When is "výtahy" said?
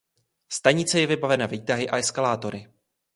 1.45-1.89